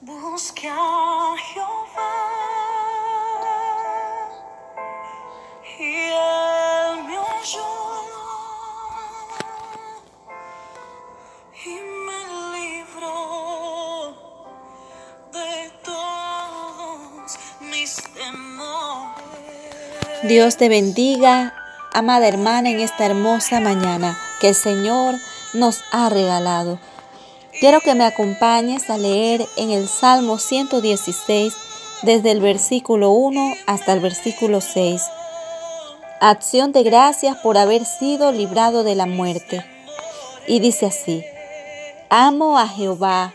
[0.00, 1.76] Jehová
[5.76, 7.18] y él me
[11.64, 11.74] y
[12.06, 12.20] me
[15.32, 19.16] de todos mis temores.
[20.28, 21.54] Dios te bendiga,
[21.92, 25.16] amada hermana, en esta hermosa mañana que el Señor
[25.54, 26.78] nos ha regalado.
[27.60, 31.52] Quiero que me acompañes a leer en el Salmo 116
[32.02, 35.02] desde el versículo 1 hasta el versículo 6.
[36.20, 39.66] Acción de gracias por haber sido librado de la muerte.
[40.46, 41.24] Y dice así,
[42.10, 43.34] amo a Jehová,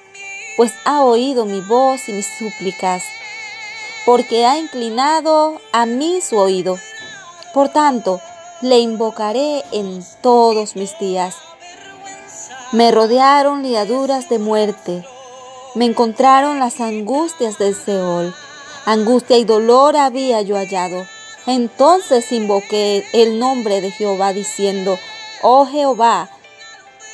[0.55, 3.03] pues ha oído mi voz y mis súplicas,
[4.05, 6.77] porque ha inclinado a mí su oído.
[7.53, 8.21] Por tanto,
[8.61, 11.35] le invocaré en todos mis días.
[12.73, 15.05] Me rodearon liaduras de muerte.
[15.75, 18.33] Me encontraron las angustias del Seol.
[18.85, 21.05] Angustia y dolor había yo hallado.
[21.45, 24.97] Entonces invoqué el nombre de Jehová diciendo,
[25.43, 26.31] Oh Jehová,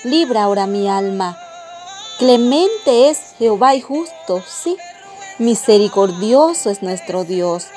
[0.05, 1.37] libra ahora mi alma.
[2.19, 4.77] Clemente es Jehová y justo, sí.
[5.39, 7.67] Misericordioso es nuestro Dios.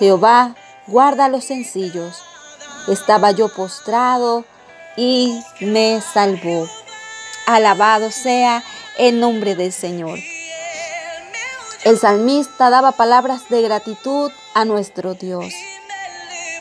[0.00, 0.56] Jehová,
[0.88, 2.20] guarda los sencillos.
[2.88, 4.44] Estaba yo postrado
[4.96, 6.66] y me salvó.
[7.46, 8.62] Alabado sea
[8.96, 10.18] el nombre del Señor.
[11.84, 15.52] El salmista daba palabras de gratitud a nuestro Dios,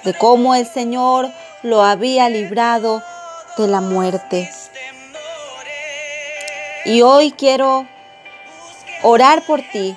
[0.03, 3.01] de cómo el Señor lo había librado
[3.57, 4.49] de la muerte.
[6.83, 7.87] Y hoy quiero
[9.03, 9.95] orar por ti.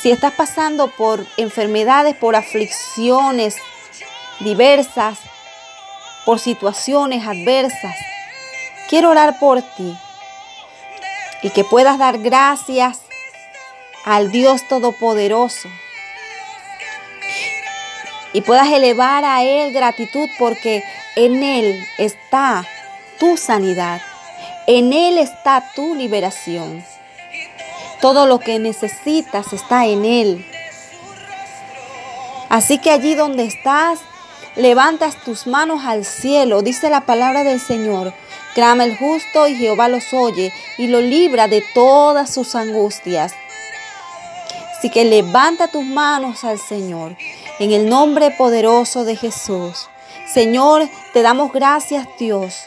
[0.00, 3.56] Si estás pasando por enfermedades, por aflicciones
[4.40, 5.18] diversas,
[6.24, 7.94] por situaciones adversas,
[8.88, 9.96] Quiero orar por ti
[11.42, 13.00] y que puedas dar gracias
[14.04, 15.68] al Dios Todopoderoso
[18.32, 20.84] y puedas elevar a Él gratitud porque
[21.16, 22.64] en Él está
[23.18, 24.00] tu sanidad,
[24.68, 26.84] en Él está tu liberación.
[28.00, 30.46] Todo lo que necesitas está en Él.
[32.50, 33.98] Así que allí donde estás,
[34.54, 38.14] levantas tus manos al cielo, dice la palabra del Señor
[38.56, 43.34] Clama el justo y Jehová los oye y lo libra de todas sus angustias.
[44.78, 47.18] Así que levanta tus manos al Señor
[47.58, 49.90] en el nombre poderoso de Jesús.
[50.26, 52.62] Señor, te damos gracias Dios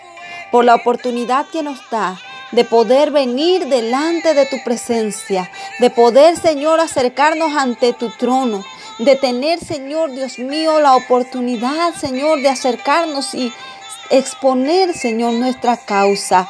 [0.51, 2.19] por la oportunidad que nos da
[2.51, 8.63] de poder venir delante de tu presencia, de poder, Señor, acercarnos ante tu trono,
[8.99, 13.51] de tener, Señor Dios mío, la oportunidad, Señor, de acercarnos y
[14.09, 16.47] exponer, Señor, nuestra causa.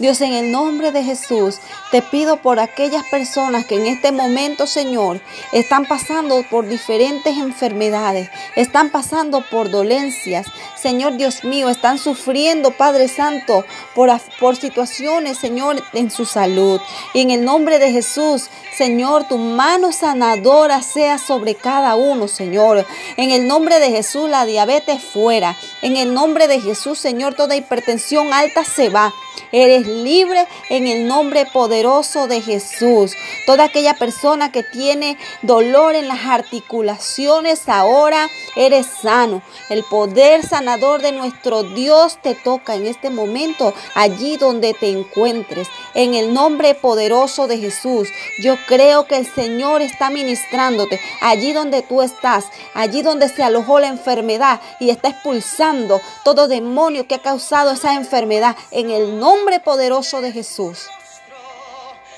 [0.00, 1.58] Dios, en el nombre de Jesús,
[1.90, 5.20] te pido por aquellas personas que en este momento, Señor,
[5.52, 10.46] están pasando por diferentes enfermedades, están pasando por dolencias.
[10.74, 16.80] Señor Dios mío, están sufriendo, Padre Santo, por, por situaciones, Señor, en su salud.
[17.12, 22.86] Y en el nombre de Jesús, Señor, tu mano sanadora sea sobre cada uno, Señor.
[23.18, 25.58] En el nombre de Jesús, la diabetes fuera.
[25.82, 29.12] En el nombre de Jesús, Señor, toda hipertensión alta se va.
[29.52, 33.12] Eres libre en el nombre poderoso de Jesús.
[33.46, 39.42] Toda aquella persona que tiene dolor en las articulaciones, ahora eres sano.
[39.68, 45.68] El poder sanador de nuestro Dios te toca en este momento, allí donde te encuentres.
[45.94, 48.08] En el nombre poderoso de Jesús,
[48.42, 53.80] yo creo que el Señor está ministrándote allí donde tú estás, allí donde se alojó
[53.80, 58.56] la enfermedad y está expulsando todo demonio que ha causado esa enfermedad.
[58.70, 60.88] En el nombre poderoso de Jesús.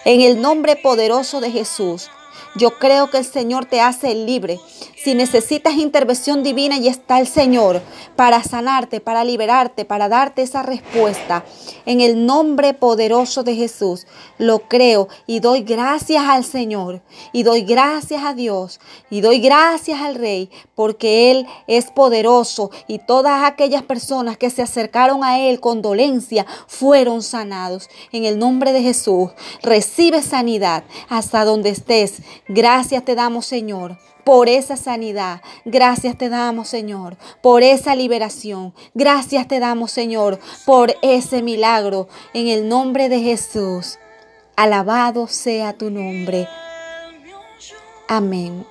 [0.05, 2.11] En el nombre poderoso de Jesús.
[2.55, 4.61] Yo creo que el Señor te hace libre.
[5.03, 7.83] Si necesitas intervención divina, y está el Señor
[8.15, 11.45] para sanarte, para liberarte, para darte esa respuesta.
[11.87, 14.07] En el nombre poderoso de Jesús,
[14.39, 18.81] lo creo y doy gracias al Señor y doy gracias a Dios
[19.11, 24.63] y doy gracias al Rey porque Él es poderoso y todas aquellas personas que se
[24.63, 27.89] acercaron a Él con dolencia fueron sanados.
[28.13, 29.31] En el nombre de Jesús,
[29.63, 32.23] recibe sanidad hasta donde estés.
[32.49, 35.41] Gracias te damos, Señor por esa sanidad.
[35.65, 38.75] Gracias te damos, Señor, por esa liberación.
[38.95, 42.09] Gracias te damos, Señor, por ese milagro.
[42.35, 43.99] En el nombre de Jesús.
[44.57, 46.47] Alabado sea tu nombre.
[48.09, 48.67] Amén.